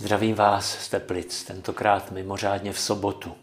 Zdravím 0.00 0.34
vás 0.34 0.78
z 0.84 0.88
Teplic, 0.88 1.44
tentokrát 1.44 2.10
mimořádně 2.10 2.72
v 2.72 2.80
sobotu, 2.80 3.36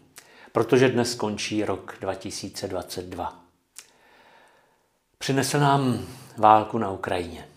protože 0.52 0.88
dnes 0.88 1.14
končí 1.14 1.64
rok 1.64 1.96
2022. 2.00 3.44
Přinesl 5.18 5.60
nám 5.60 6.06
válku 6.36 6.78
na 6.78 6.90
Ukrajině. 6.90 7.48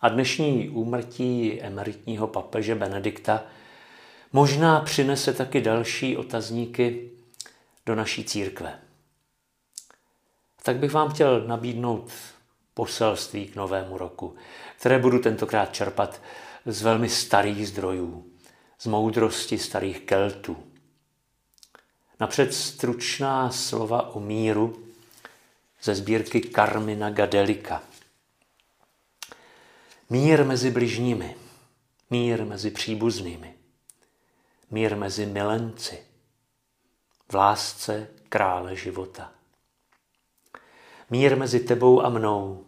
A 0.00 0.08
dnešní 0.08 0.68
úmrtí 0.68 1.60
emeritního 1.62 2.26
papeže 2.26 2.74
Benedikta 2.74 3.42
možná 4.32 4.80
přinese 4.80 5.32
taky 5.32 5.60
další 5.60 6.16
otazníky 6.16 7.10
do 7.86 7.94
naší 7.94 8.24
církve. 8.24 8.78
Tak 10.62 10.76
bych 10.76 10.92
vám 10.92 11.10
chtěl 11.10 11.46
nabídnout 11.46 12.12
poselství 12.74 13.46
k 13.46 13.56
novému 13.56 13.98
roku, 13.98 14.36
které 14.78 14.98
budu 14.98 15.18
tentokrát 15.18 15.74
čerpat 15.74 16.20
z 16.72 16.82
velmi 16.82 17.08
starých 17.08 17.68
zdrojů, 17.68 18.32
z 18.78 18.86
moudrosti 18.86 19.58
starých 19.58 20.00
Keltů. 20.00 20.56
Napřed 22.20 22.54
stručná 22.54 23.50
slova 23.50 24.14
o 24.14 24.20
míru 24.20 24.86
ze 25.82 25.94
sbírky 25.94 26.40
Carmina 26.54 27.10
Gadelika. 27.10 27.82
Mír 30.10 30.44
mezi 30.44 30.70
bližními, 30.70 31.36
mír 32.10 32.44
mezi 32.44 32.70
příbuznými, 32.70 33.54
mír 34.70 34.96
mezi 34.96 35.26
milenci, 35.26 36.02
v 37.28 37.34
lásce 37.34 38.08
krále 38.28 38.76
života. 38.76 39.32
Mír 41.10 41.36
mezi 41.36 41.60
tebou 41.60 42.02
a 42.02 42.08
mnou, 42.08 42.64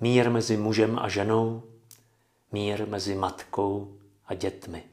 mír 0.00 0.30
mezi 0.30 0.56
mužem 0.56 0.98
a 0.98 1.08
ženou, 1.08 1.62
mír 2.52 2.88
mezi 2.88 3.14
matkou 3.14 3.98
a 4.26 4.34
dětmi. 4.34 4.84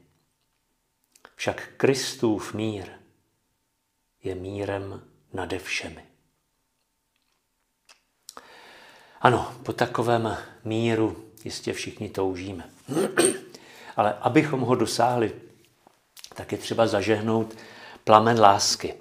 Však 1.34 1.68
Kristův 1.76 2.54
mír 2.54 2.88
je 4.22 4.34
mírem 4.34 5.02
nade 5.32 5.58
všemi. 5.58 6.04
Ano, 9.20 9.54
po 9.62 9.72
takovém 9.72 10.36
míru 10.64 11.24
jistě 11.44 11.72
všichni 11.72 12.08
toužíme. 12.08 12.70
Ale 13.96 14.14
abychom 14.20 14.60
ho 14.60 14.74
dosáhli, 14.74 15.34
tak 16.34 16.52
je 16.52 16.58
třeba 16.58 16.86
zažehnout 16.86 17.54
plamen 18.04 18.40
lásky 18.40 18.94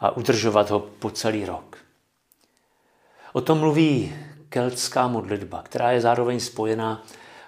a 0.00 0.10
udržovat 0.10 0.70
ho 0.70 0.80
po 0.80 1.10
celý 1.10 1.44
rok. 1.44 1.78
O 3.32 3.40
tom 3.40 3.58
mluví 3.58 4.16
keltská 4.48 5.08
modlitba, 5.08 5.62
která 5.62 5.92
je 5.92 6.00
zároveň 6.00 6.40
spojená 6.40 7.02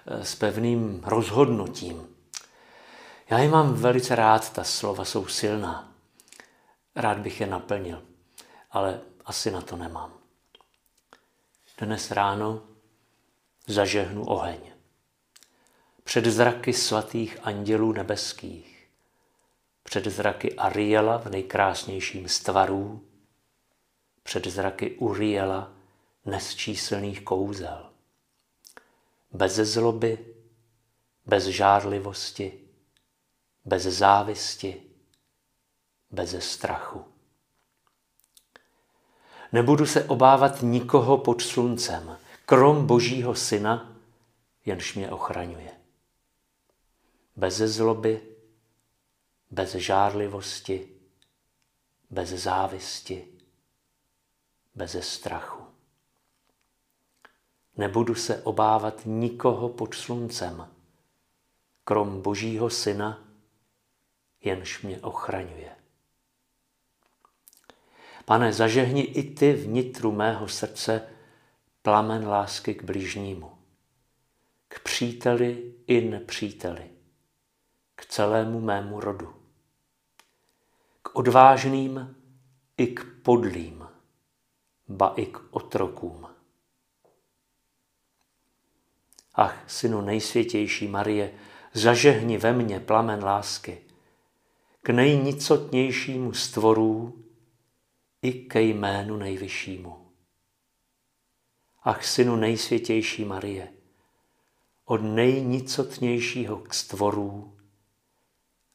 s 0.07 0.35
pevným 0.35 1.01
rozhodnutím. 1.03 2.07
Já 3.29 3.39
je 3.39 3.49
mám 3.49 3.73
velice 3.73 4.15
rád, 4.15 4.53
ta 4.53 4.63
slova 4.63 5.05
jsou 5.05 5.27
silná. 5.27 5.91
Rád 6.95 7.17
bych 7.17 7.41
je 7.41 7.47
naplnil, 7.47 8.03
ale 8.71 9.01
asi 9.25 9.51
na 9.51 9.61
to 9.61 9.75
nemám. 9.75 10.13
Dnes 11.77 12.11
ráno 12.11 12.61
zažehnu 13.67 14.25
oheň. 14.25 14.59
Před 16.03 16.25
zraky 16.25 16.73
svatých 16.73 17.37
andělů 17.43 17.91
nebeských, 17.91 18.89
před 19.83 20.05
zraky 20.05 20.53
Ariela 20.53 21.17
v 21.17 21.25
nejkrásnějším 21.25 22.27
z 22.27 22.39
tvarů, 22.39 23.05
před 24.23 24.47
zraky 24.47 24.91
Uriela 24.91 25.71
nesčíslných 26.25 27.21
kouzel. 27.21 27.94
Bez 29.35 29.55
zloby, 29.55 30.35
bez 31.25 31.43
žárlivosti, 31.43 32.59
bez 33.65 33.83
závisti, 33.83 34.83
bez 36.11 36.35
strachu. 36.51 37.05
Nebudu 39.51 39.85
se 39.85 40.03
obávat 40.03 40.61
nikoho 40.61 41.17
pod 41.17 41.41
sluncem, 41.41 42.17
krom 42.45 42.87
Božího 42.87 43.35
Syna, 43.35 43.95
jenž 44.65 44.95
mě 44.95 45.11
ochraňuje. 45.11 45.71
Bez 47.35 47.55
zloby, 47.55 48.21
bez 49.51 49.75
žárlivosti, 49.75 50.89
bez 52.09 52.29
závisti, 52.29 53.27
bez 54.75 54.95
strachu. 55.13 55.64
Nebudu 57.77 58.15
se 58.15 58.43
obávat 58.43 59.01
nikoho 59.05 59.69
pod 59.69 59.93
sluncem, 59.93 60.67
krom 61.83 62.21
Božího 62.21 62.69
Syna, 62.69 63.23
jenž 64.41 64.81
mě 64.81 64.99
ochraňuje. 64.99 65.75
Pane, 68.25 68.53
zažehni 68.53 69.01
i 69.01 69.35
ty 69.35 69.53
vnitru 69.53 70.11
mého 70.11 70.47
srdce 70.47 71.07
plamen 71.81 72.27
lásky 72.27 72.75
k 72.75 72.83
bližnímu, 72.83 73.51
k 74.67 74.79
příteli 74.79 75.73
i 75.87 76.01
nepříteli, 76.01 76.89
k 77.95 78.05
celému 78.05 78.61
mému 78.61 78.99
rodu, 78.99 79.35
k 81.01 81.15
odvážným 81.15 82.15
i 82.77 82.87
k 82.87 83.05
podlým, 83.23 83.87
ba 84.87 85.13
i 85.15 85.25
k 85.25 85.39
otrokům. 85.51 86.34
Ach, 89.35 89.63
synu 89.67 90.01
nejsvětější 90.01 90.87
Marie, 90.87 91.33
zažehni 91.73 92.37
ve 92.37 92.53
mně 92.53 92.79
plamen 92.79 93.23
lásky, 93.23 93.81
k 94.81 94.89
nejnicotnějšímu 94.89 96.33
stvorů 96.33 97.23
i 98.21 98.33
ke 98.33 98.61
jménu 98.61 99.17
nejvyššímu. 99.17 100.11
Ach 101.83 102.05
synu 102.05 102.35
nejsvětější 102.35 103.25
Marie, 103.25 103.73
od 104.85 104.97
nejnicotnějšího 104.97 106.57
k 106.57 106.73
stvorů 106.73 107.57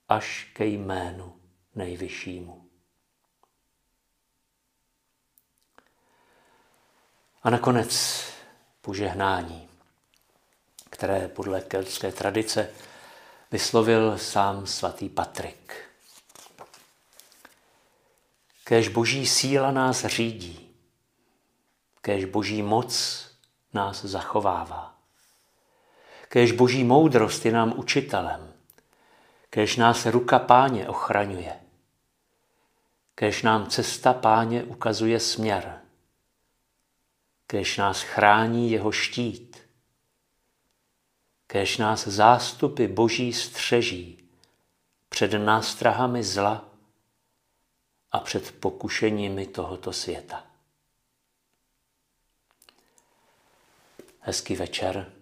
až 0.08 0.50
ke 0.54 0.66
jménu 0.66 1.40
nejvyššímu. 1.74 2.68
A 7.42 7.50
nakonec 7.50 8.22
požehnání, 8.80 9.69
které 11.00 11.28
podle 11.28 11.60
keltské 11.60 12.12
tradice 12.12 12.70
vyslovil 13.52 14.18
sám 14.18 14.66
svatý 14.66 15.08
Patrik. 15.08 15.74
Kéž 18.64 18.88
boží 18.88 19.26
síla 19.26 19.70
nás 19.70 20.04
řídí, 20.04 20.70
Kéž 22.00 22.24
boží 22.24 22.62
moc 22.62 23.24
nás 23.72 24.04
zachovává. 24.04 24.94
Kéž 26.28 26.52
boží 26.52 26.84
moudrost 26.84 27.46
je 27.46 27.52
nám 27.52 27.78
učitelem. 27.78 28.52
Kéž 29.50 29.76
nás 29.76 30.06
ruka 30.06 30.38
páně 30.38 30.88
ochraňuje. 30.88 31.60
Kéž 33.14 33.42
nám 33.42 33.66
cesta 33.66 34.12
páně 34.12 34.64
ukazuje 34.64 35.20
směr. 35.20 35.80
Kéž 37.46 37.76
nás 37.76 38.02
chrání 38.02 38.70
jeho 38.70 38.92
štít. 38.92 39.69
Kéž 41.50 41.76
nás 41.76 42.06
zástupy 42.06 42.86
boží 42.86 43.32
střeží 43.32 44.28
před 45.08 45.32
nástrahami 45.32 46.24
zla 46.24 46.64
a 48.12 48.20
před 48.20 48.60
pokušeními 48.60 49.46
tohoto 49.46 49.92
světa. 49.92 50.44
hezký 54.20 54.56
večer 54.56 55.12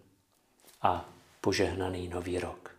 a 0.82 1.04
požehnaný 1.40 2.08
nový 2.08 2.38
rok. 2.38 2.77